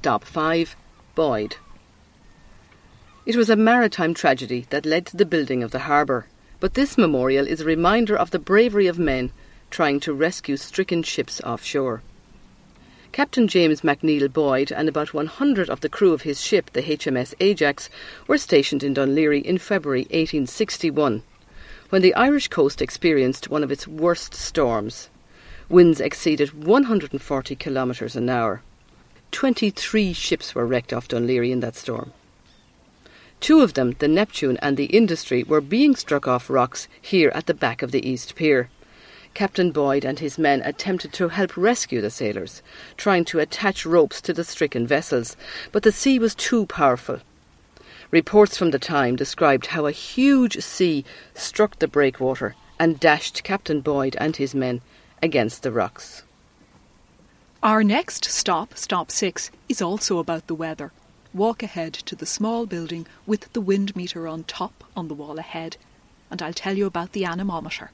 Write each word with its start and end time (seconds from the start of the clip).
Stop 0.00 0.24
5 0.24 0.76
Boyd. 1.14 1.56
It 3.26 3.36
was 3.36 3.50
a 3.50 3.54
maritime 3.54 4.14
tragedy 4.14 4.64
that 4.70 4.86
led 4.86 5.04
to 5.04 5.16
the 5.18 5.26
building 5.26 5.62
of 5.62 5.72
the 5.72 5.80
harbour, 5.80 6.24
but 6.58 6.72
this 6.72 6.96
memorial 6.96 7.46
is 7.46 7.60
a 7.60 7.66
reminder 7.66 8.16
of 8.16 8.30
the 8.30 8.38
bravery 8.38 8.86
of 8.86 8.98
men 8.98 9.30
trying 9.70 10.00
to 10.00 10.14
rescue 10.14 10.56
stricken 10.56 11.02
ships 11.02 11.42
offshore. 11.42 12.00
Captain 13.12 13.46
James 13.46 13.82
McNeill 13.82 14.32
Boyd 14.32 14.72
and 14.72 14.88
about 14.88 15.12
100 15.12 15.68
of 15.68 15.82
the 15.82 15.90
crew 15.90 16.14
of 16.14 16.22
his 16.22 16.40
ship, 16.40 16.70
the 16.72 16.80
HMS 16.80 17.34
Ajax, 17.38 17.90
were 18.26 18.38
stationed 18.38 18.82
in 18.82 18.94
Laoghaire 18.94 19.44
in 19.44 19.58
February 19.58 20.04
1861, 20.04 21.22
when 21.90 22.00
the 22.00 22.14
Irish 22.14 22.48
coast 22.48 22.80
experienced 22.80 23.50
one 23.50 23.62
of 23.62 23.70
its 23.70 23.86
worst 23.86 24.32
storms. 24.32 25.10
Winds 25.68 26.00
exceeded 26.00 26.64
140 26.64 27.54
kilometres 27.54 28.16
an 28.16 28.30
hour. 28.30 28.62
23 29.40 30.12
ships 30.12 30.54
were 30.54 30.66
wrecked 30.66 30.92
off 30.92 31.08
Laoghaire 31.08 31.50
in 31.50 31.60
that 31.60 31.74
storm. 31.74 32.12
Two 33.40 33.62
of 33.62 33.72
them, 33.72 33.96
the 33.98 34.06
Neptune 34.06 34.58
and 34.60 34.76
the 34.76 34.84
Industry, 34.84 35.42
were 35.42 35.62
being 35.62 35.96
struck 35.96 36.28
off 36.28 36.50
rocks 36.50 36.88
here 37.00 37.32
at 37.34 37.46
the 37.46 37.54
back 37.54 37.80
of 37.80 37.90
the 37.90 38.06
East 38.06 38.34
Pier. 38.34 38.68
Captain 39.32 39.72
Boyd 39.72 40.04
and 40.04 40.18
his 40.18 40.36
men 40.36 40.60
attempted 40.60 41.14
to 41.14 41.28
help 41.28 41.56
rescue 41.56 42.02
the 42.02 42.10
sailors, 42.10 42.60
trying 42.98 43.24
to 43.24 43.38
attach 43.38 43.86
ropes 43.86 44.20
to 44.20 44.34
the 44.34 44.44
stricken 44.44 44.86
vessels, 44.86 45.38
but 45.72 45.84
the 45.84 45.90
sea 45.90 46.18
was 46.18 46.34
too 46.34 46.66
powerful. 46.66 47.20
Reports 48.10 48.58
from 48.58 48.72
the 48.72 48.78
time 48.78 49.16
described 49.16 49.68
how 49.68 49.86
a 49.86 49.90
huge 49.90 50.60
sea 50.62 51.02
struck 51.32 51.78
the 51.78 51.88
breakwater 51.88 52.56
and 52.78 53.00
dashed 53.00 53.42
Captain 53.42 53.80
Boyd 53.80 54.16
and 54.20 54.36
his 54.36 54.54
men 54.54 54.82
against 55.22 55.62
the 55.62 55.72
rocks. 55.72 56.24
Our 57.62 57.84
next 57.84 58.24
stop, 58.24 58.74
stop 58.74 59.10
6, 59.10 59.50
is 59.68 59.82
also 59.82 60.18
about 60.18 60.46
the 60.46 60.54
weather. 60.54 60.92
Walk 61.34 61.62
ahead 61.62 61.92
to 61.92 62.16
the 62.16 62.24
small 62.24 62.64
building 62.64 63.06
with 63.26 63.52
the 63.52 63.60
wind 63.60 63.94
meter 63.94 64.26
on 64.26 64.44
top 64.44 64.82
on 64.96 65.08
the 65.08 65.14
wall 65.14 65.38
ahead, 65.38 65.76
and 66.30 66.40
I'll 66.40 66.54
tell 66.54 66.78
you 66.78 66.86
about 66.86 67.12
the 67.12 67.26
anemometer. 67.26 67.90